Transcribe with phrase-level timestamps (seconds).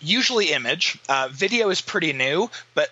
[0.00, 0.98] usually image.
[1.08, 2.88] Uh, video is pretty new, but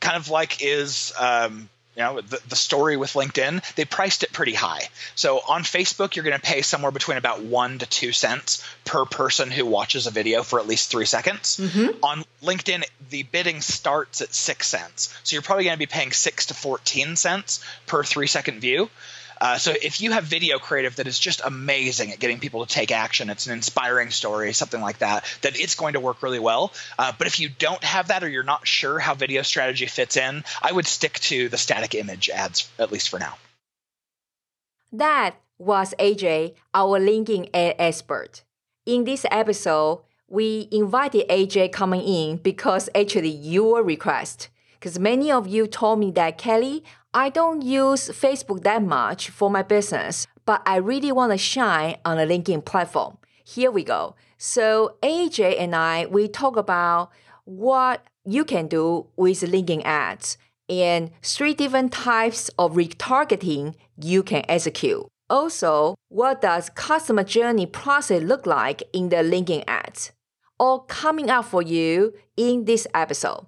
[0.00, 4.32] kind of like is um, you know the, the story with linkedin they priced it
[4.32, 4.82] pretty high
[5.16, 9.04] so on facebook you're going to pay somewhere between about one to two cents per
[9.04, 12.04] person who watches a video for at least three seconds Mm-hmm.
[12.04, 16.12] on linkedin the bidding starts at six cents so you're probably going to be paying
[16.12, 18.88] six to 14 cents per three second view
[19.40, 22.72] uh, so if you have video creative that is just amazing at getting people to
[22.72, 26.38] take action, it's an inspiring story, something like that, that it's going to work really
[26.38, 26.72] well.
[26.98, 30.16] Uh, but if you don't have that or you're not sure how video strategy fits
[30.16, 33.36] in, I would stick to the static image ads at least for now.
[34.92, 38.42] That was AJ, our LinkedIn ad expert.
[38.86, 44.48] In this episode, we invited AJ coming in because actually your request.
[44.78, 49.50] Because many of you told me that Kelly, I don't use Facebook that much for
[49.50, 53.16] my business, but I really want to shine on a LinkedIn platform.
[53.44, 54.14] Here we go.
[54.36, 57.10] So AJ and I, we talk about
[57.44, 60.36] what you can do with LinkedIn ads
[60.68, 65.06] and three different types of retargeting you can execute.
[65.30, 70.12] Also, what does customer journey process look like in the LinkedIn ads?
[70.58, 73.47] All coming up for you in this episode.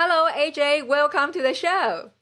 [0.00, 0.86] Hello, AJ.
[0.86, 2.12] Welcome to the show.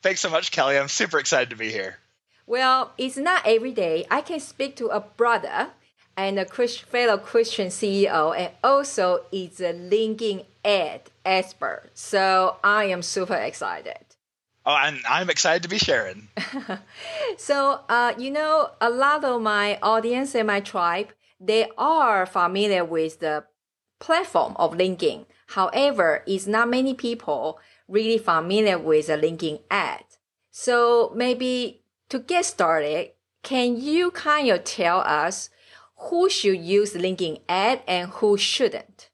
[0.00, 0.78] Thanks so much, Kelly.
[0.78, 1.98] I'm super excited to be here.
[2.46, 5.68] Well, it's not every day I can speak to a brother
[6.16, 11.90] and a Christ, fellow Christian CEO, and also is a LinkedIn ad expert.
[11.92, 14.16] So I am super excited.
[14.64, 16.28] Oh, and I'm excited to be sharing.
[17.36, 22.82] So, uh, you know, a lot of my audience and my tribe, they are familiar
[22.82, 23.44] with the
[23.98, 25.26] platform of LinkedIn.
[25.54, 30.04] However, it's not many people really familiar with a LinkedIn ad.
[30.52, 33.10] So maybe to get started,
[33.42, 35.50] can you kind of tell us
[35.96, 39.09] who should use LinkedIn ad and who shouldn't?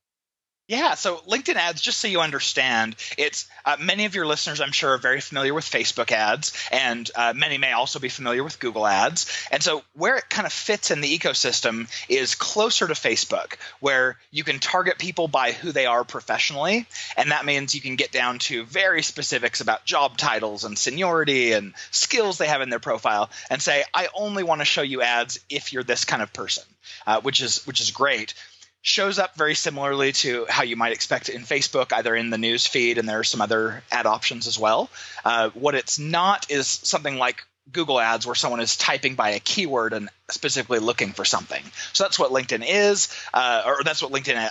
[0.68, 4.72] Yeah, so LinkedIn ads, just so you understand, it's uh, many of your listeners, I'm
[4.72, 8.58] sure, are very familiar with Facebook ads, and uh, many may also be familiar with
[8.58, 9.32] Google ads.
[9.52, 14.18] And so, where it kind of fits in the ecosystem is closer to Facebook, where
[14.32, 16.88] you can target people by who they are professionally.
[17.16, 21.52] And that means you can get down to very specifics about job titles and seniority
[21.52, 25.02] and skills they have in their profile, and say, I only want to show you
[25.02, 26.64] ads if you're this kind of person,
[27.06, 28.34] uh, which is which is great
[28.86, 32.68] shows up very similarly to how you might expect in Facebook, either in the news
[32.68, 34.88] feed, and there are some other ad options as well.
[35.24, 39.40] Uh, what it's not is something like Google Ads, where someone is typing by a
[39.40, 41.64] keyword and specifically looking for something.
[41.94, 44.50] So that's what LinkedIn is, uh, or that's what LinkedIn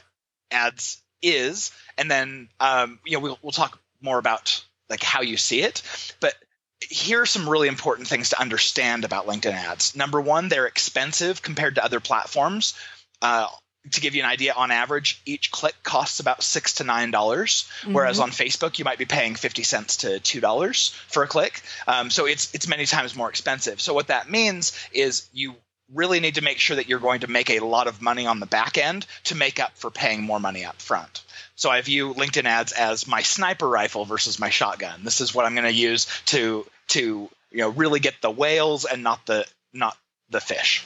[0.52, 1.72] Ads is.
[1.98, 5.82] And then um, you know we'll, we'll talk more about like how you see it,
[6.20, 6.34] but
[6.82, 9.96] here are some really important things to understand about LinkedIn ads.
[9.96, 12.74] Number one, they're expensive compared to other platforms.
[13.22, 13.48] Uh,
[13.92, 17.70] to give you an idea, on average, each click costs about six to nine dollars,
[17.86, 21.62] whereas on Facebook you might be paying fifty cents to two dollars for a click.
[21.88, 23.80] Um, so it's it's many times more expensive.
[23.82, 25.56] So what that means is you
[25.94, 28.40] really need to make sure that you're going to make a lot of money on
[28.40, 31.24] the back end to make up for paying more money up front.
[31.56, 35.04] So I view LinkedIn ads as my sniper rifle versus my shotgun.
[35.04, 38.86] This is what I'm going to use to to you know really get the whales
[38.86, 39.96] and not the not
[40.30, 40.84] the fish.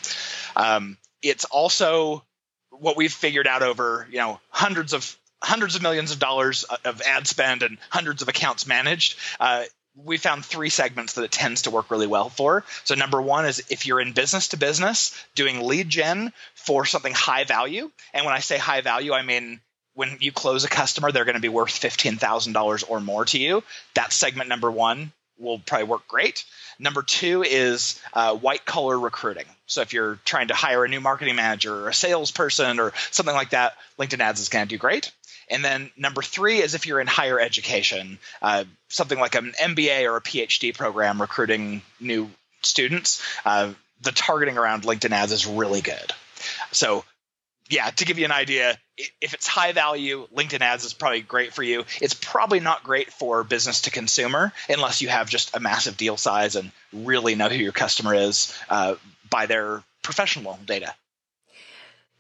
[0.55, 2.23] Um, it's also
[2.79, 7.01] what we've figured out over you know hundreds of hundreds of millions of dollars of
[7.01, 9.17] ad spend and hundreds of accounts managed.
[9.40, 9.63] Uh,
[9.95, 12.63] we found three segments that it tends to work really well for.
[12.85, 17.13] So number one is if you're in business to business doing lead gen for something
[17.13, 19.59] high value, and when I say high value, I mean
[19.96, 23.26] when you close a customer, they're going to be worth fifteen thousand dollars or more
[23.26, 23.64] to you.
[23.93, 26.46] That's segment number one will probably work great.
[26.78, 29.46] Number two is uh, white collar recruiting.
[29.68, 33.36] So if you're trying to hire a new marketing manager or a salesperson or something
[33.36, 35.12] like that, LinkedIn ads is going to do great.
[35.50, 40.09] And then number three is if you're in higher education, uh, something like an MBA
[40.09, 42.30] or a PhD program recruiting new
[42.62, 46.14] students, uh, the targeting around LinkedIn ads is really good.
[46.72, 47.03] So
[47.69, 48.77] yeah, to give you an idea,
[49.21, 51.85] if it's high value, LinkedIn ads is probably great for you.
[52.01, 56.17] It's probably not great for business to consumer unless you have just a massive deal
[56.17, 58.95] size and really know who your customer is uh,
[59.29, 60.93] by their professional data.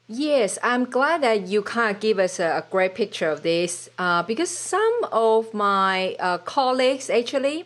[0.07, 4.23] Yes, I'm glad that you kind of give us a, great picture of this uh,
[4.23, 7.65] because some of my uh, colleagues actually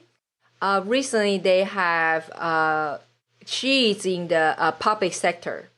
[0.61, 2.97] uh, recently they have uh,
[3.45, 5.69] she is in the uh, public sector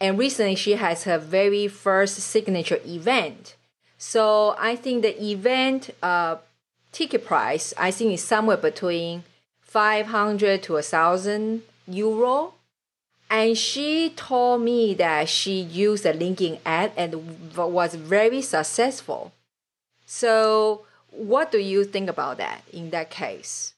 [0.00, 3.54] and recently she has her very first signature event.
[3.98, 6.36] So I think the event uh,
[6.92, 9.24] ticket price I think is somewhere between
[9.60, 12.54] 500 to a thousand euro
[13.30, 19.32] and she told me that she used a LinkedIn ad and was very successful.
[20.04, 23.74] So, what do you think about that in that case?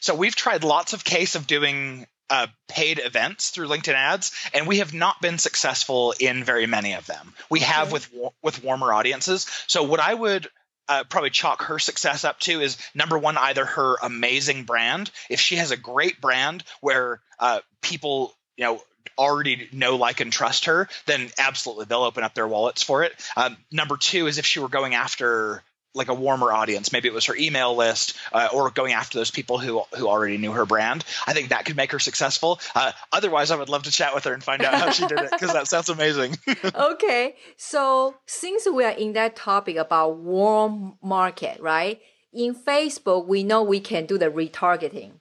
[0.00, 4.66] So, we've tried lots of case of doing uh, paid events through LinkedIn ads, and
[4.66, 7.34] we have not been successful in very many of them.
[7.50, 8.08] We have with
[8.42, 9.46] with warmer audiences.
[9.66, 10.48] So, what I would
[10.88, 15.10] uh, probably chalk her success up to is number one, either her amazing brand.
[15.28, 18.82] If she has a great brand where uh, people you know
[19.18, 23.12] already know like and trust her then absolutely they'll open up their wallets for it
[23.36, 25.62] um, number two is if she were going after
[25.94, 26.92] like a warmer audience.
[26.92, 30.38] Maybe it was her email list uh, or going after those people who who already
[30.38, 31.04] knew her brand.
[31.26, 32.60] I think that could make her successful.
[32.74, 35.18] Uh, otherwise i would love to chat with her and find out how she did
[35.18, 36.36] it because that sounds amazing.
[36.74, 42.00] Okay so since we are in that topic about warm market right?
[42.32, 45.12] In facebook we know we can do the retargeting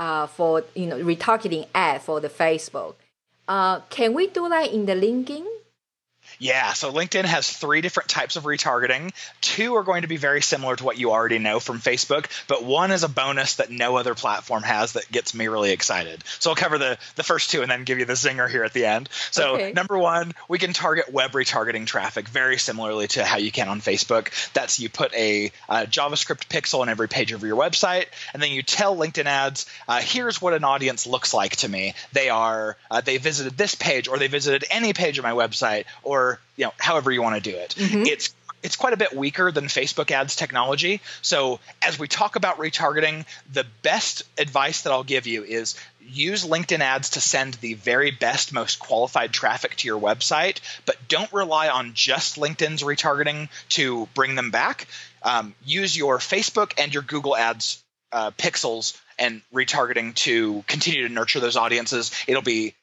[0.00, 2.94] uh, for you know retargeting ad for the Facebook.
[3.46, 5.46] Uh, can we do that in the LinkedIn?
[6.40, 9.12] Yeah, so LinkedIn has three different types of retargeting.
[9.42, 12.64] Two are going to be very similar to what you already know from Facebook, but
[12.64, 16.24] one is a bonus that no other platform has that gets me really excited.
[16.38, 18.72] So I'll cover the the first two and then give you the zinger here at
[18.72, 19.10] the end.
[19.30, 19.72] So okay.
[19.72, 23.82] number one, we can target web retargeting traffic very similarly to how you can on
[23.82, 24.30] Facebook.
[24.54, 28.50] That's you put a, a JavaScript pixel on every page of your website, and then
[28.50, 31.92] you tell LinkedIn ads, uh, here's what an audience looks like to me.
[32.14, 35.84] They are uh, they visited this page, or they visited any page of my website,
[36.02, 37.74] or you know however you want to do it.
[37.76, 38.06] Mm-hmm.
[38.06, 41.00] It's it's quite a bit weaker than Facebook ads technology.
[41.22, 46.44] So, as we talk about retargeting, the best advice that I'll give you is use
[46.44, 51.32] LinkedIn ads to send the very best, most qualified traffic to your website, but don't
[51.32, 54.86] rely on just LinkedIn's retargeting to bring them back.
[55.22, 61.12] Um, use your Facebook and your Google ads uh, pixels and retargeting to continue to
[61.12, 62.10] nurture those audiences.
[62.26, 62.74] It'll be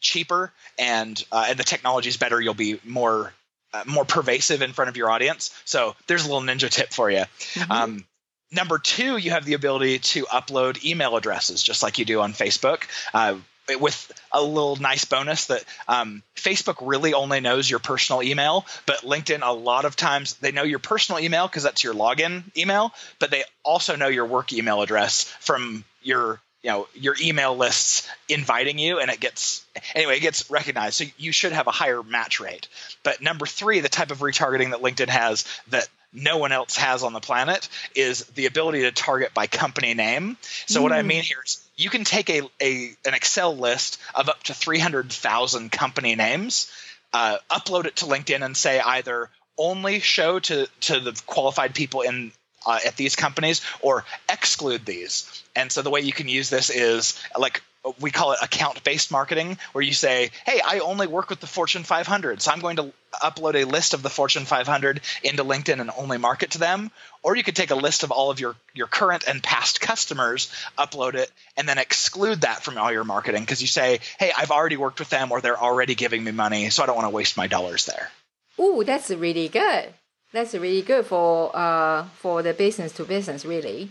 [0.00, 3.32] cheaper and uh, and the technology is better, you'll be more
[3.72, 5.54] uh, more pervasive in front of your audience.
[5.64, 7.24] So there's a little ninja tip for you.
[7.54, 7.72] Mm-hmm.
[7.72, 8.04] Um,
[8.50, 12.32] number two, you have the ability to upload email addresses just like you do on
[12.32, 12.82] Facebook.
[13.12, 13.36] Uh,
[13.80, 18.98] with a little nice bonus that um, Facebook really only knows your personal email, but
[18.98, 22.94] LinkedIn a lot of times they know your personal email because that's your login email,
[23.18, 28.08] but they also know your work email address from your you know your email lists
[28.28, 29.64] inviting you and it gets
[29.94, 32.66] anyway it gets recognized so you should have a higher match rate
[33.04, 37.04] but number three the type of retargeting that linkedin has that no one else has
[37.04, 40.36] on the planet is the ability to target by company name
[40.66, 40.82] so mm.
[40.82, 41.06] what i hmm.
[41.06, 45.70] mean here is you can take a, a an excel list of up to 300000
[45.70, 46.68] company names
[47.12, 52.00] uh, upload it to linkedin and say either only show to to the qualified people
[52.00, 52.32] in
[52.66, 55.42] uh, at these companies or exclude these.
[55.54, 57.62] And so the way you can use this is like
[58.00, 61.46] we call it account based marketing, where you say, Hey, I only work with the
[61.46, 65.80] Fortune 500, so I'm going to upload a list of the Fortune 500 into LinkedIn
[65.80, 66.90] and only market to them.
[67.22, 70.52] Or you could take a list of all of your, your current and past customers,
[70.78, 74.50] upload it, and then exclude that from all your marketing because you say, Hey, I've
[74.50, 77.14] already worked with them or they're already giving me money, so I don't want to
[77.14, 78.10] waste my dollars there.
[78.58, 79.92] Ooh, that's really good
[80.36, 83.90] that's really good for uh for the business to business really.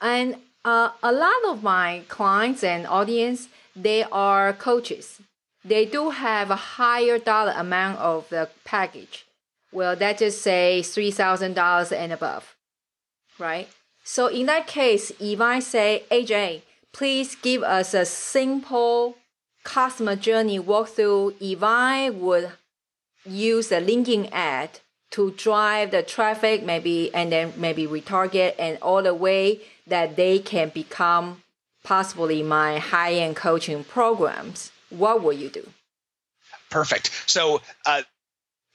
[0.00, 5.20] And uh, a lot of my clients and audience they are coaches.
[5.64, 9.26] They do have a higher dollar amount of the package.
[9.72, 12.54] Well that just say $3000 and above
[13.38, 13.68] right?
[14.02, 19.16] So in that case if i say aj please give us a simple
[19.64, 22.52] customer journey walkthrough if i would
[23.24, 24.80] use a LinkedIn ad
[25.14, 30.40] to drive the traffic maybe and then maybe retarget and all the way that they
[30.40, 31.40] can become
[31.84, 34.72] possibly my high-end coaching programs.
[34.90, 35.68] What will you do?
[36.68, 37.12] Perfect.
[37.26, 38.02] So uh,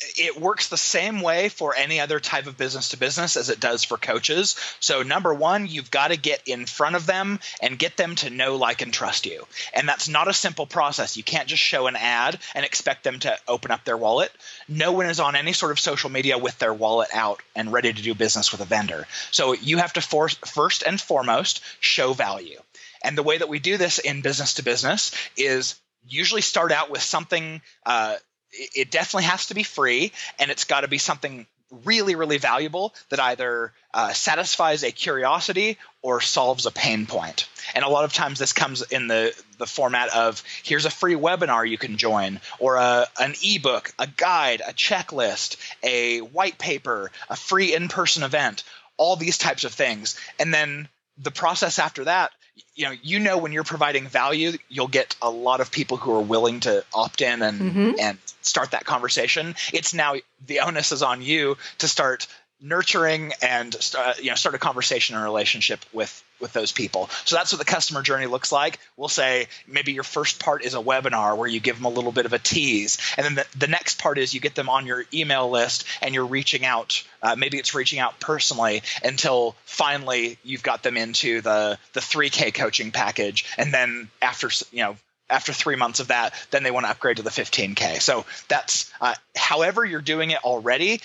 [0.01, 3.60] it works the same way for any other type of business to business as it
[3.60, 4.56] does for coaches.
[4.79, 8.29] So, number one, you've got to get in front of them and get them to
[8.29, 9.46] know, like, and trust you.
[9.74, 11.18] And that's not a simple process.
[11.18, 14.32] You can't just show an ad and expect them to open up their wallet.
[14.70, 17.91] No one is on any sort of social media with their wallet out and ready
[17.91, 19.06] to do business with a vendor.
[19.32, 22.60] So, you have to force, first and foremost show value.
[23.03, 25.75] And the way that we do this in business to business is
[26.08, 28.15] usually start out with something uh,
[28.51, 31.46] it definitely has to be free and it's got to be something
[31.86, 37.48] really, really valuable that either uh, satisfies a curiosity or solves a pain point.
[37.75, 41.15] And a lot of times this comes in the, the format of here's a free
[41.15, 47.12] webinar you can join, or a, an ebook, a guide, a checklist, a white paper,
[47.29, 48.63] a free in person event,
[48.98, 50.20] all these types of things.
[50.39, 50.88] And then
[51.18, 52.32] the process after that
[52.75, 56.13] you know you know when you're providing value you'll get a lot of people who
[56.16, 57.92] are willing to opt in and mm-hmm.
[58.00, 62.28] and start that conversation it's now the onus is on you to start
[62.62, 67.36] nurturing and uh, you know start a conversation and relationship with with those people so
[67.36, 70.77] that's what the customer journey looks like we'll say maybe your first part is a
[70.77, 73.67] webinar where you give them a little bit of a tease and then the, the
[73.67, 77.36] next part is you get them on your email list and you're reaching out uh,
[77.36, 82.91] maybe it's reaching out personally until finally you've got them into the the 3k coaching
[82.91, 84.96] package and then after you know
[85.31, 88.01] after three months of that, then they want to upgrade to the 15K.
[88.01, 91.01] So that's uh, however you're doing it already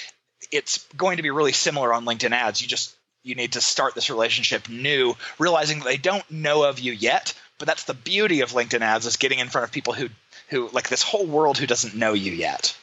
[0.51, 2.63] it's going to be really similar on LinkedIn ads.
[2.63, 2.95] You just
[3.25, 7.35] you need to start this relationship new, realizing that they don't know of you yet.
[7.59, 10.09] But that's the beauty of LinkedIn ads is getting in front of people who
[10.51, 12.77] who like this whole world who doesn't know you yet.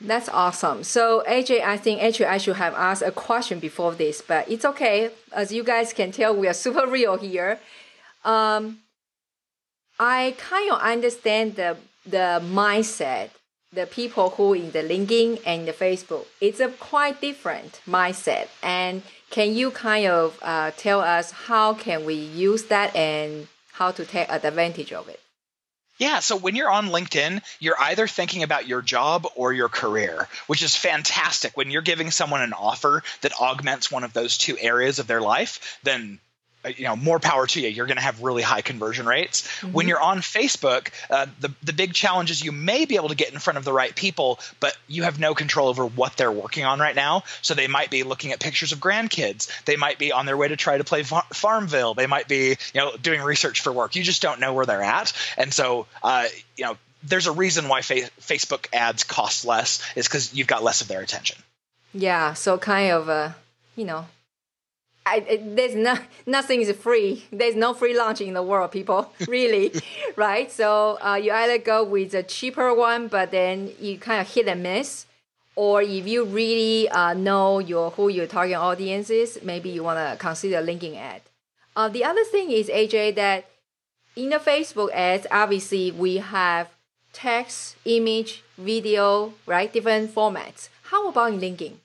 [0.00, 0.82] That's awesome.
[0.82, 4.64] So AJ, I think actually I should have asked a question before this, but it's
[4.64, 5.10] okay.
[5.32, 7.60] As you guys can tell, we are super real here.
[8.24, 8.80] Um,
[9.98, 13.30] I kind of understand the the mindset
[13.72, 18.48] the people who in the LinkedIn and the Facebook, it's a quite different mindset.
[18.62, 23.90] And can you kind of uh, tell us how can we use that and how
[23.92, 25.20] to take advantage of it?
[25.98, 30.28] Yeah, so when you're on LinkedIn, you're either thinking about your job or your career,
[30.48, 31.56] which is fantastic.
[31.56, 35.20] When you're giving someone an offer that augments one of those two areas of their
[35.20, 36.18] life, then
[36.76, 37.68] you know more power to you.
[37.68, 39.42] You're going to have really high conversion rates.
[39.42, 39.72] Mm-hmm.
[39.72, 43.14] when you're on facebook uh, the, the big challenge is you may be able to
[43.14, 46.32] get in front of the right people but you have no control over what they're
[46.32, 47.24] working on right now.
[47.42, 49.48] So they might be looking at pictures of grandkids.
[49.64, 51.94] They might be on their way to try to play far- farmville.
[51.94, 53.96] They might be you know doing research for work.
[53.96, 55.12] You just don't know where they're at.
[55.36, 56.26] And so uh,
[56.56, 60.62] you know there's a reason why fa- facebook ads cost less is because you've got
[60.62, 61.38] less of their attention.
[61.92, 63.30] Yeah so kind of uh
[63.76, 64.06] you know
[65.04, 67.24] I, there's no nothing is free.
[67.32, 69.12] There's no free lunch in the world, people.
[69.28, 69.72] Really,
[70.16, 70.50] right?
[70.50, 74.46] So uh, you either go with a cheaper one, but then you kind of hit
[74.46, 75.06] and miss,
[75.56, 79.98] or if you really uh, know your who your target audience is, maybe you want
[79.98, 81.22] to consider LinkedIn ad.
[81.74, 83.46] Uh, the other thing is AJ that
[84.14, 86.68] in the Facebook ads, obviously we have
[87.12, 89.72] text, image, video, right?
[89.72, 90.68] Different formats.
[90.84, 91.81] How about in LinkedIn?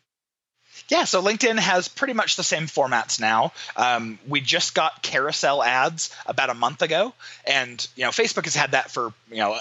[0.89, 3.51] Yeah, so LinkedIn has pretty much the same formats now.
[3.75, 7.13] Um, we just got carousel ads about a month ago,
[7.46, 9.58] and you know Facebook has had that for you know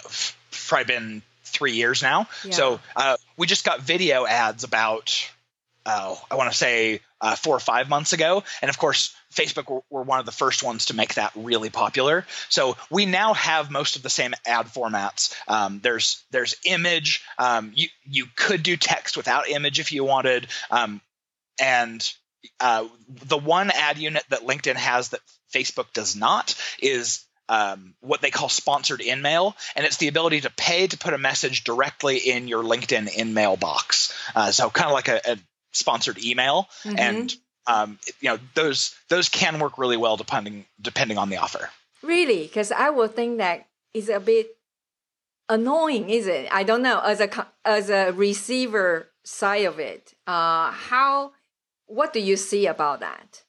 [0.68, 2.28] probably been three years now.
[2.44, 2.52] Yeah.
[2.52, 5.28] So uh, we just got video ads about
[5.84, 9.68] oh I want to say uh, four or five months ago, and of course Facebook
[9.68, 12.26] were, were, one of the first ones to make that really popular.
[12.48, 15.34] So we now have most of the same ad formats.
[15.48, 17.24] Um, there's there's image.
[17.38, 20.46] Um, you you could do text without image if you wanted.
[20.70, 21.00] Um,
[21.60, 22.12] and
[22.60, 25.20] uh, the one ad unit that LinkedIn has that
[25.52, 30.50] Facebook does not is um, what they call sponsored InMail, and it's the ability to
[30.50, 34.12] pay to put a message directly in your LinkedIn InMail box.
[34.34, 35.38] Uh, so kind of like a, a,
[35.72, 36.98] sponsored email, mm-hmm.
[36.98, 37.34] and
[37.66, 41.70] um, you know those those can work really well depending depending on the offer.
[42.02, 44.48] Really, because I would think that is a bit
[45.48, 46.48] annoying, is it?
[46.50, 46.98] I don't know.
[47.00, 51.32] As a as a receiver side of it, uh, how
[51.86, 53.42] what do you see about that?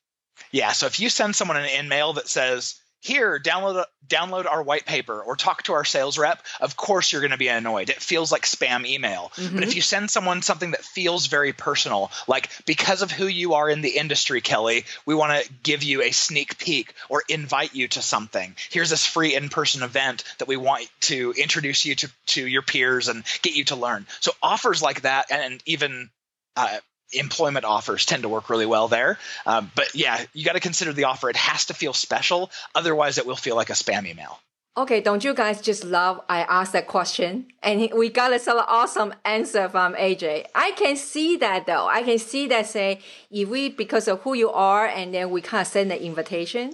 [0.51, 4.85] Yeah, so if you send someone an InMail that says, here, download download our white
[4.85, 7.89] paper or talk to our sales rep, of course you're going to be annoyed.
[7.89, 9.31] It feels like spam email.
[9.35, 9.55] Mm-hmm.
[9.55, 13.53] But if you send someone something that feels very personal, like because of who you
[13.53, 17.75] are in the industry, Kelly, we want to give you a sneak peek or invite
[17.75, 18.55] you to something.
[18.69, 23.09] Here's this free in-person event that we want to introduce you to to your peers
[23.09, 24.07] and get you to learn.
[24.21, 26.09] So offers like that and even
[26.55, 26.77] uh,
[27.13, 29.17] employment offers tend to work really well there.
[29.45, 31.29] Um, but yeah, you got to consider the offer.
[31.29, 32.51] It has to feel special.
[32.75, 34.39] Otherwise, it will feel like a spam email.
[34.77, 38.57] Okay, don't you guys just love I asked that question and we got a sort
[38.57, 40.45] of awesome answer from AJ.
[40.53, 41.87] I can see that though.
[41.87, 42.99] I can see that say
[43.31, 46.73] if we because of who you are and then we of send the invitation,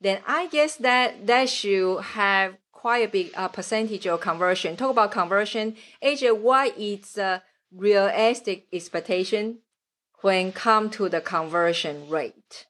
[0.00, 4.76] then I guess that that should have quite a big uh, percentage of conversion.
[4.76, 6.40] Talk about conversion, AJ.
[6.40, 7.42] What is the
[7.72, 9.58] realistic expectation
[10.20, 12.66] when come to the conversion rate?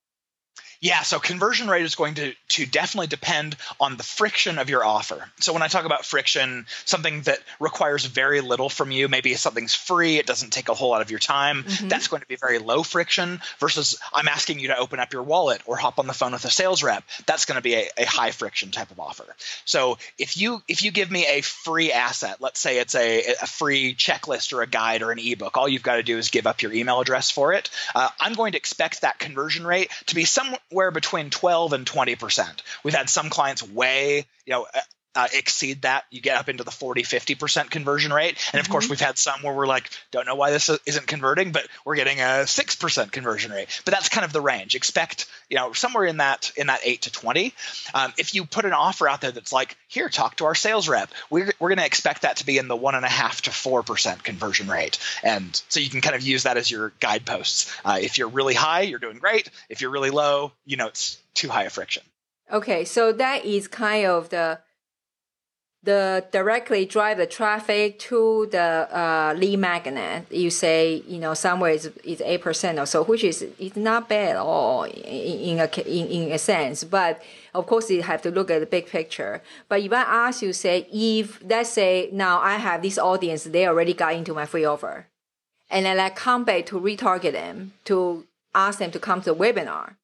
[0.80, 4.84] Yeah, so conversion rate is going to, to definitely depend on the friction of your
[4.84, 5.30] offer.
[5.40, 9.74] So when I talk about friction, something that requires very little from you, maybe something's
[9.74, 11.88] free, it doesn't take a whole lot of your time, mm-hmm.
[11.88, 15.22] that's going to be very low friction versus I'm asking you to open up your
[15.22, 17.04] wallet or hop on the phone with a sales rep.
[17.26, 19.24] That's going to be a, a high friction type of offer.
[19.64, 23.46] So if you if you give me a free asset, let's say it's a, a
[23.46, 26.46] free checklist or a guide or an ebook, all you've got to do is give
[26.46, 27.70] up your email address for it.
[27.94, 31.86] Uh, I'm going to expect that conversion rate to be somewhat somewhere between 12 and
[31.86, 32.62] 20%.
[32.82, 34.66] We've had some clients way, you know,
[35.16, 38.38] uh, exceed that, you get up into the 40, 50% conversion rate.
[38.52, 38.72] And of mm-hmm.
[38.72, 41.96] course, we've had some where we're like, don't know why this isn't converting, but we're
[41.96, 43.80] getting a 6% conversion rate.
[43.84, 44.74] But that's kind of the range.
[44.74, 47.54] Expect, you know, somewhere in that, in that 8 to 20.
[47.94, 50.88] Um, if you put an offer out there that's like, here, talk to our sales
[50.88, 54.68] rep, we're, we're going to expect that to be in the 1.5 to 4% conversion
[54.68, 54.98] rate.
[55.22, 57.74] And so you can kind of use that as your guideposts.
[57.84, 59.50] Uh, if you're really high, you're doing great.
[59.68, 62.02] If you're really low, you know, it's too high a friction.
[62.52, 64.60] Okay, so that is kind of the
[65.86, 70.26] the directly drive the traffic to the uh, lead magnet.
[70.30, 74.08] You say you know somewhere is is eight percent or so, which is it's not
[74.08, 74.92] bad at all in,
[75.48, 76.84] in a in, in a sense.
[76.84, 77.22] But
[77.54, 79.42] of course, you have to look at the big picture.
[79.68, 83.66] But if I ask you, say if let's say now I have this audience, they
[83.66, 85.06] already got into my free offer,
[85.70, 89.36] and then I come back to retarget them to ask them to come to the
[89.36, 89.94] webinar.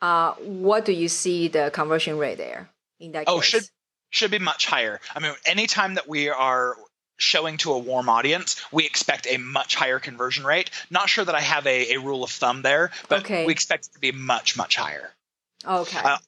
[0.00, 3.24] Uh, what do you see the conversion rate there in that?
[3.26, 3.44] Oh, case?
[3.44, 3.68] should
[4.12, 5.00] should be much higher.
[5.16, 6.76] I mean, anytime that we are
[7.16, 10.70] showing to a warm audience, we expect a much higher conversion rate.
[10.90, 13.44] Not sure that I have a, a rule of thumb there, but okay.
[13.44, 15.10] we expect it to be much, much higher.
[15.66, 15.98] Okay.
[15.98, 16.18] Uh,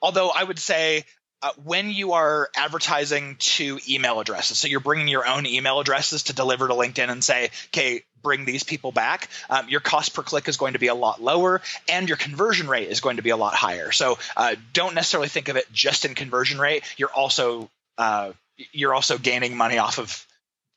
[0.00, 1.04] although I would say
[1.42, 6.24] uh, when you are advertising to email addresses, so you're bringing your own email addresses
[6.24, 10.24] to deliver to LinkedIn and say, okay, bring these people back, um, your cost per
[10.24, 13.22] click is going to be a lot lower and your conversion rate is going to
[13.22, 13.92] be a lot higher.
[13.92, 16.82] So uh, don't necessarily think of it just in conversion rate.
[16.96, 18.32] You're also uh,
[18.72, 20.26] you're also gaining money off of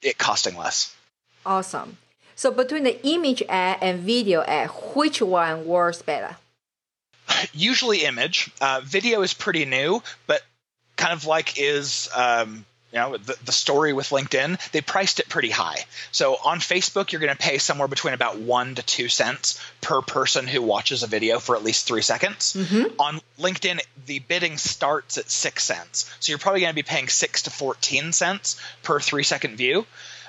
[0.04, 0.96] it costing less.
[1.46, 1.98] Awesome.
[2.36, 6.38] So between the image ad and video ad, which one works better?
[7.54, 8.52] Usually image.
[8.62, 10.44] Uh, video is pretty new, but
[10.98, 12.66] kind of like is um,
[12.98, 15.78] you know the, the story with linkedin they priced it pretty high.
[16.12, 20.02] So on facebook you're going to pay somewhere between about one to two cents per
[20.02, 22.54] person who watches a video for at least three seconds.
[22.54, 23.00] Mm-hmm.
[23.00, 26.14] on linkedin the bidding starts at six cents.
[26.20, 29.86] So you're probably going to be paying six to 14 cents per three second view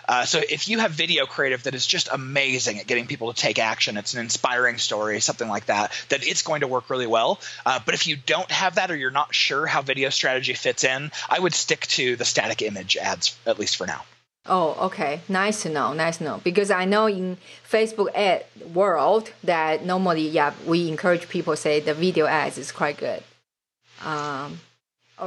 [0.08, 3.40] uh, so if you have video creative that is just amazing at getting people to
[3.40, 7.06] take action, it's an inspiring story, something like that, that it's going to work really
[7.06, 7.38] well.
[7.66, 10.82] Uh, but if you don't have that or you're not sure how video strategy fits
[10.82, 14.02] in, I would stick to the static image ads at least for now.
[14.46, 15.20] Oh, okay.
[15.28, 15.92] Nice to know.
[15.92, 16.40] Nice to know.
[16.42, 17.36] Because I know in
[17.70, 22.96] Facebook ad world that normally, yeah, we encourage people say the video ads is quite
[22.96, 23.22] good.
[24.02, 24.60] Um,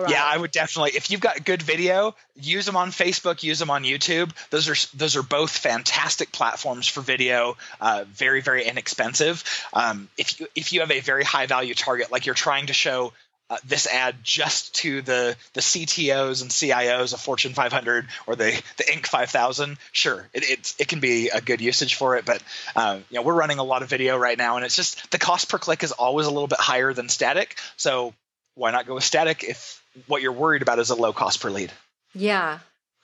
[0.08, 0.92] yeah, I would definitely.
[0.96, 4.32] If you've got good video, use them on Facebook, use them on YouTube.
[4.50, 7.58] Those are those are both fantastic platforms for video.
[7.80, 9.44] Uh, very very inexpensive.
[9.74, 12.74] Um, if you if you have a very high value target, like you're trying to
[12.74, 13.14] show
[13.52, 18.64] uh, this ad just to the the CTOs and CIOs of Fortune 500 or the
[18.78, 22.24] the Inc 5000, sure, it it can be a good usage for it.
[22.24, 22.42] But
[22.78, 25.18] uh, you know, we're running a lot of video right now, and it's just the
[25.18, 27.58] cost per click is always a little bit higher than static.
[27.76, 28.14] So
[28.56, 31.50] why not go with static if what you're worried about is a low cost per
[31.50, 31.72] lead.
[32.14, 32.60] Yeah.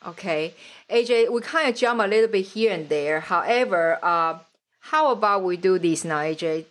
[0.06, 0.54] Okay.
[0.90, 3.20] AJ, we kind of jump a little bit here and there.
[3.20, 4.40] However, uh,
[4.80, 6.66] how about we do this now, AJ?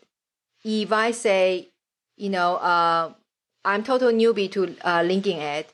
[0.65, 1.69] If I say,
[2.17, 3.13] you know, uh,
[3.65, 5.67] I'm total newbie to uh, LinkedIn ad,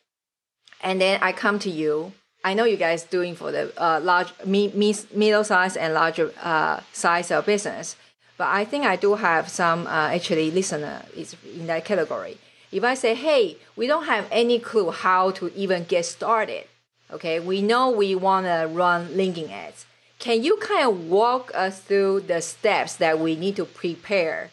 [0.83, 2.13] and then I come to you.
[2.45, 6.33] I know you guys doing for the uh, large, me, me, middle size and larger
[6.43, 7.97] uh, size of business,
[8.37, 12.39] but I think I do have some uh, actually listener is in that category.
[12.73, 16.65] If I say, hey, we don't have any clue how to even get started,
[17.11, 19.85] okay, we know we want to run LinkedIn ads.
[20.19, 24.51] Can you kind of walk us through the steps that we need to prepare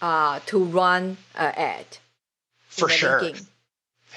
[0.00, 1.86] uh, to run an ad?
[2.68, 3.20] For sure.
[3.20, 3.46] LinkedIn?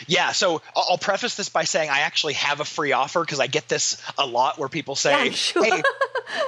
[0.07, 3.47] Yeah, so I'll preface this by saying I actually have a free offer because I
[3.47, 5.63] get this a lot where people say, yeah, sure.
[5.63, 5.83] "Hey,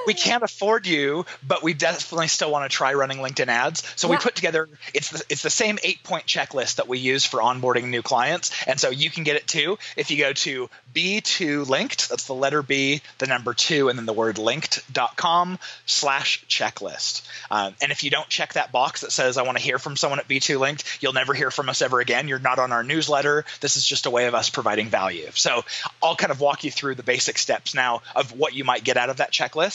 [0.06, 4.08] we can't afford you, but we definitely still want to try running LinkedIn ads." So
[4.08, 4.12] yeah.
[4.12, 7.40] we put together it's the, it's the same eight point checklist that we use for
[7.40, 11.68] onboarding new clients, and so you can get it too if you go to B2
[11.68, 12.08] linked.
[12.08, 17.26] That's the letter B, the number two, and then the word linked.com slash checklist.
[17.50, 19.96] Um, and if you don't check that box that says I want to hear from
[19.96, 22.28] someone at B2 linked, you'll never hear from us ever again.
[22.28, 25.28] You're not on our newsletter this is just a way of us providing value.
[25.34, 25.64] So
[26.02, 28.96] I'll kind of walk you through the basic steps now of what you might get
[28.96, 29.65] out of that checklist.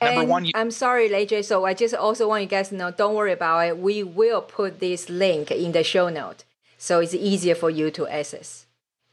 [0.00, 1.44] Number and one, you, I'm sorry, AJ.
[1.44, 3.78] So I just also want you guys to know, don't worry about it.
[3.78, 6.44] We will put this link in the show note,
[6.78, 8.66] so it's easier for you to access.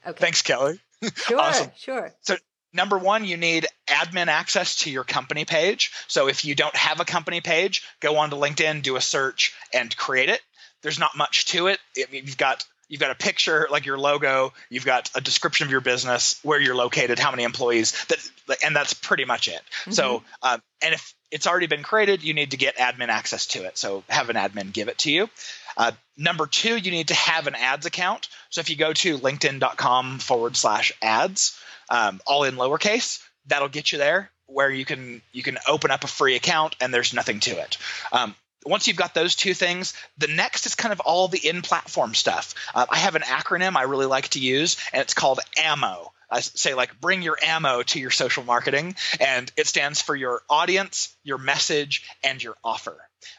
[0.05, 0.19] Okay.
[0.19, 0.79] thanks, Kelly.
[1.15, 1.71] Sure, Awesome.
[1.77, 2.13] sure.
[2.21, 2.35] So
[2.73, 5.91] number one, you need admin access to your company page.
[6.07, 9.95] So if you don't have a company page, go onto LinkedIn, do a search, and
[9.95, 10.41] create it.
[10.81, 11.79] There's not much to it.
[11.95, 15.82] You've got you've got a picture like your logo, you've got a description of your
[15.82, 19.62] business, where you're located, how many employees, that, and that's pretty much it.
[19.91, 23.63] So, um, and if it's already been created, you need to get admin access to
[23.63, 23.78] it.
[23.78, 25.30] So have an admin give it to you.
[25.78, 28.28] Uh, number two, you need to have an ads account.
[28.49, 31.58] So if you go to linkedin.com forward slash ads,
[31.89, 36.04] um, all in lowercase, that'll get you there where you can you can open up
[36.04, 37.78] a free account and there's nothing to it.
[38.12, 42.13] Um, once you've got those two things, the next is kind of all the in-platform
[42.13, 42.55] stuff.
[42.73, 46.11] Uh, I have an acronym I really like to use, and it's called AMMO.
[46.31, 50.41] I say like bring your ammo to your social marketing, and it stands for your
[50.49, 52.95] audience, your message, and your offer.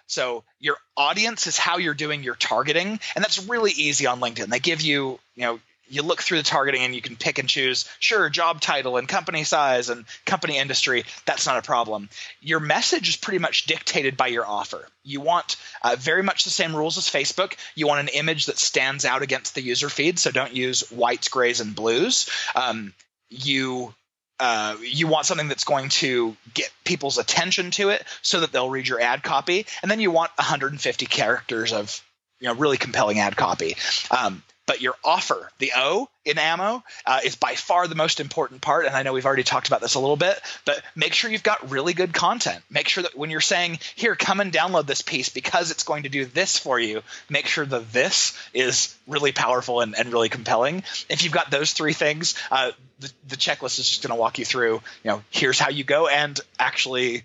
[0.07, 4.47] So your audience is how you're doing your targeting, and that's really easy on LinkedIn.
[4.47, 7.49] They give you, you know, you look through the targeting and you can pick and
[7.49, 12.09] choose sure job title and company size and company industry that's not a problem.
[12.41, 14.87] Your message is pretty much dictated by your offer.
[15.05, 17.55] You want uh, very much the same rules as facebook.
[17.75, 21.29] You want an image that stands out against the user feed so don't use whites
[21.29, 22.31] grays and blues.
[22.55, 22.95] Um,
[23.29, 23.95] you
[24.39, 28.71] uh, you want something that's going to get people's attention to it so that they'll
[28.71, 29.67] read your ad copy.
[29.83, 32.03] And then you want 150 characters of
[32.41, 33.77] you know really compelling ad copy.
[34.11, 38.61] Um, but your offer, the O in ammo, uh, is by far the most important
[38.61, 38.87] part.
[38.87, 41.43] And I know we've already talked about this a little bit, but make sure you've
[41.43, 42.63] got really good content.
[42.71, 46.05] Make sure that when you're saying, here, come and download this piece because it's going
[46.05, 50.29] to do this for you, make sure the this is really powerful and, and really
[50.29, 50.85] compelling.
[51.09, 54.39] If you've got those three things, uh, the, the checklist is just going to walk
[54.39, 57.25] you through, you know, here's how you go and actually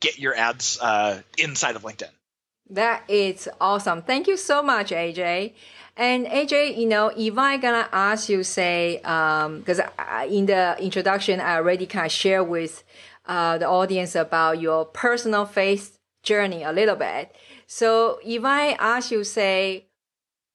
[0.00, 2.10] get your ads uh, inside of LinkedIn.
[2.72, 4.00] That is awesome.
[4.00, 5.52] Thank you so much, AJ.
[5.94, 10.76] And AJ, you know, if I gonna ask you, say, um, because um, in the
[10.80, 12.82] introduction, I already kind of share with
[13.26, 17.36] uh, the audience about your personal faith journey a little bit.
[17.66, 19.84] So if I ask you, say,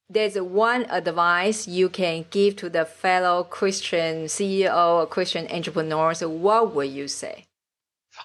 [0.09, 6.73] there's one advice you can give to the fellow Christian CEO or Christian entrepreneurs, what
[6.73, 7.46] would you say?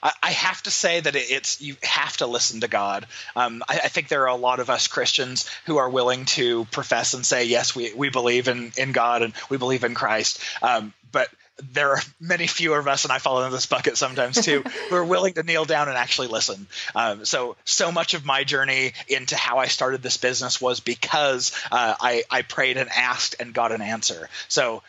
[0.02, 3.06] I, have to say that it's you have to listen to God.
[3.36, 6.64] Um, I, I, think there are a lot of us Christians who are willing to
[6.66, 10.40] profess and say, yes, we, we believe in, in God and we believe in Christ.
[10.60, 11.28] Um, but
[11.72, 14.96] there are many fewer of us, and I fall into this bucket sometimes too, who
[14.96, 16.66] are willing to kneel down and actually listen.
[16.94, 21.52] Um, so, so much of my journey into how I started this business was because
[21.70, 24.28] uh, I, I prayed and asked and got an answer.
[24.48, 24.82] So,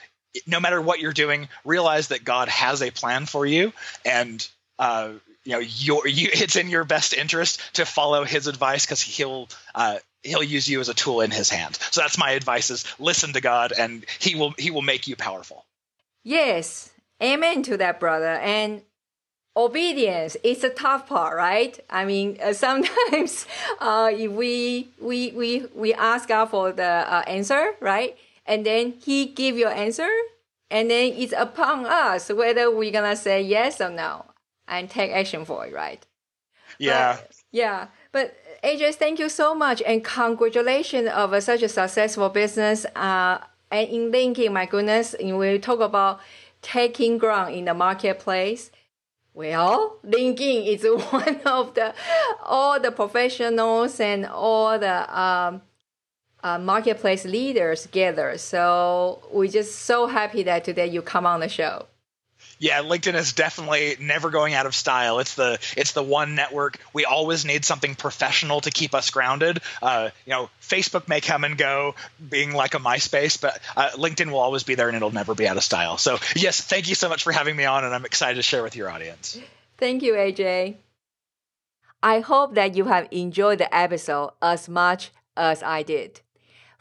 [0.47, 3.71] no matter what you're doing, realize that God has a plan for you,
[4.03, 4.47] and
[4.79, 9.01] uh, you know your you it's in your best interest to follow his advice because
[9.01, 11.77] he'll uh, he'll use you as a tool in his hand.
[11.91, 15.15] So that's my advice is listen to god and he will he will make you
[15.15, 15.65] powerful.
[16.23, 16.91] Yes.
[17.21, 18.33] Amen to that brother.
[18.33, 18.81] And
[19.55, 21.79] obedience is a tough part right?
[21.89, 23.45] I mean uh, sometimes
[23.79, 28.17] uh, if we we we we ask god for the uh, answer right?
[28.45, 30.09] And then he give your answer
[30.69, 34.25] and then it's upon us whether we're gonna say yes or no
[34.67, 36.05] and take action for it, right?
[36.79, 37.17] Yeah.
[37.17, 37.87] But, yeah.
[38.11, 42.85] But AJ, thank you so much and congratulations of such a successful business.
[42.95, 43.39] Uh,
[43.71, 46.19] and in LinkedIn, my goodness, we talk about
[46.61, 48.71] taking ground in the marketplace.
[49.33, 51.93] Well, LinkedIn is one of the
[52.43, 55.61] all the professionals and all the um,
[56.43, 58.37] uh, marketplace leaders together.
[58.37, 61.87] So we're just so happy that today you come on the show
[62.63, 65.19] yeah, LinkedIn is definitely never going out of style.
[65.19, 66.79] It's the it's the one network.
[66.93, 69.59] We always need something professional to keep us grounded.
[69.81, 71.93] Uh, you know, Facebook may come and go,
[72.29, 75.45] being like a MySpace, but uh, LinkedIn will always be there, and it'll never be
[75.45, 75.97] out of style.
[75.97, 78.63] So, yes, thank you so much for having me on, and I'm excited to share
[78.63, 79.37] with your audience.
[79.77, 80.77] Thank you, AJ.
[82.01, 86.21] I hope that you have enjoyed the episode as much as I did.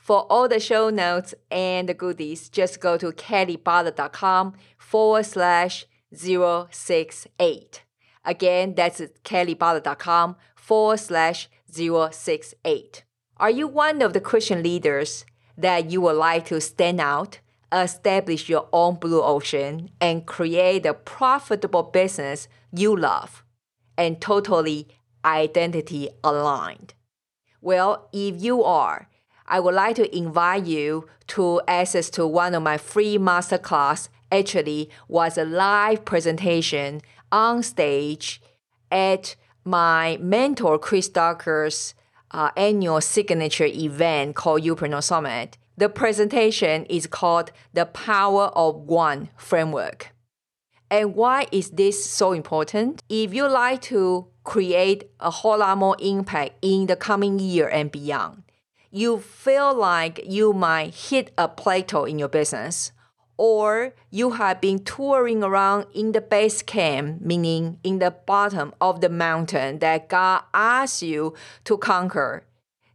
[0.02, 7.82] For all the show notes and the goodies, just go to kellybotha.com forward slash 068.
[8.24, 13.04] Again, that's kellybotha.com forward slash 068.
[13.36, 15.24] Are you one of the Christian leaders
[15.56, 17.38] that you would like to stand out,
[17.72, 23.44] establish your own blue ocean, and create a profitable business you love
[23.96, 24.88] and totally
[25.24, 26.94] identity aligned?
[27.60, 29.08] Well, if you are,
[29.52, 34.08] I would like to invite you to access to one of my free masterclass.
[34.32, 38.40] Actually, was a live presentation on stage
[38.90, 41.94] at my mentor Chris Ducker's
[42.30, 45.58] uh, annual signature event called Youpreneur Summit.
[45.76, 50.14] The presentation is called The Power of One Framework.
[50.90, 53.02] And why is this so important?
[53.10, 57.92] If you like to create a whole lot more impact in the coming year and
[57.92, 58.44] beyond,
[58.92, 62.92] you feel like you might hit a plateau in your business,
[63.38, 69.00] or you have been touring around in the base camp, meaning in the bottom of
[69.00, 71.33] the mountain that God asked you
[71.64, 72.44] to conquer,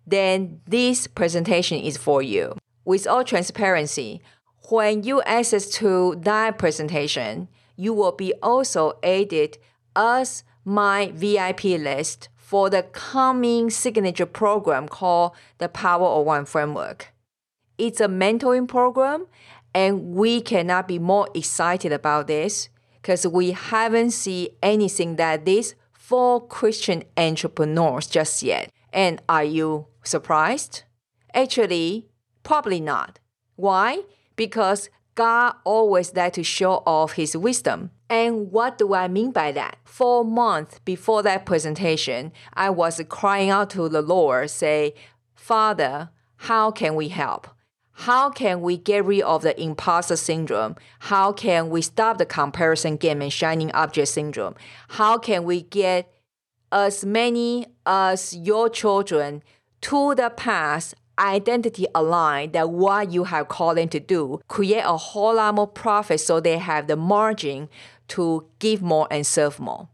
[0.06, 2.56] then this presentation is for you.
[2.86, 4.22] With all transparency,
[4.70, 9.58] when you access to that presentation, you will be also added
[9.96, 17.14] as my VIP list for the coming signature program called the Power of One Framework.
[17.78, 19.28] It's a mentoring program,
[19.74, 22.70] and we cannot be more excited about this
[23.02, 28.72] because we haven't seen anything that this for Christian entrepreneurs just yet.
[28.94, 30.84] And are you surprised?
[31.34, 32.08] Actually,
[32.44, 33.20] probably not.
[33.58, 34.04] Why?
[34.38, 37.92] Because God always like to show off his wisdom.
[38.10, 39.78] And what do I mean by that?
[39.84, 44.94] Four months before that presentation, I was crying out to the Lord, say,
[45.36, 47.48] Father, how can we help?
[47.92, 50.76] How can we get rid of the imposter syndrome?
[51.00, 54.56] How can we stop the comparison game and shining object syndrome?
[54.90, 56.12] How can we get
[56.72, 59.42] as many as your children
[59.82, 64.98] to the path identity aligned that what you have called them to do, create a
[64.98, 67.70] whole lot more profit so they have the margin
[68.10, 69.90] to give more and serve more.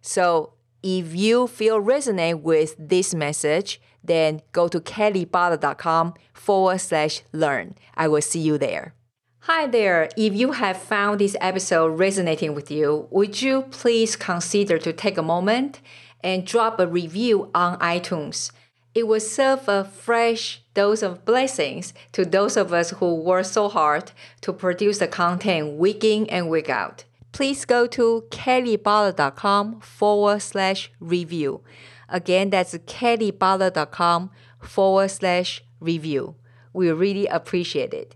[0.00, 7.74] So if you feel resonate with this message, then go to kellybotha.com forward slash learn.
[7.94, 8.94] I will see you there.
[9.40, 10.08] Hi there.
[10.16, 15.16] If you have found this episode resonating with you, would you please consider to take
[15.16, 15.80] a moment
[16.22, 18.52] and drop a review on iTunes?
[18.94, 23.68] It will serve a fresh dose of blessings to those of us who work so
[23.68, 30.42] hard to produce the content week in and week out please go to kellybotha.com forward
[30.42, 31.62] slash review.
[32.08, 34.30] Again, that's kellybotha.com
[34.62, 36.36] forward slash review.
[36.72, 38.14] We really appreciate it.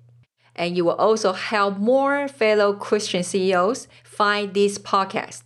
[0.55, 5.44] And you will also help more fellow Christian CEOs find this podcast.